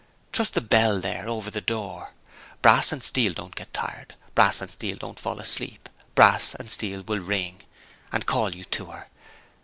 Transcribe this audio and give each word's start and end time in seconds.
Trust 0.31 0.55
the 0.55 0.61
bell 0.61 0.99
here, 0.99 1.25
over 1.27 1.51
the 1.51 1.61
door. 1.61 2.09
Brass 2.63 2.91
and 2.91 3.03
steel 3.03 3.33
don't 3.33 3.53
get 3.53 3.71
tired; 3.71 4.15
brass 4.33 4.59
and 4.59 4.71
steel 4.71 4.97
don't 4.97 5.19
fall 5.19 5.39
asleep; 5.39 5.87
brass 6.15 6.55
and 6.55 6.71
steel 6.71 7.03
will 7.03 7.19
ring, 7.19 7.61
and 8.11 8.25
call 8.25 8.55
you 8.55 8.63
to 8.63 8.85
her. 8.85 9.09